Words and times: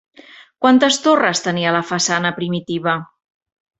Quantes 0.65 0.97
torres 1.03 1.43
tenia 1.49 1.75
la 1.77 1.83
façana 1.91 2.33
primitiva? 2.39 2.97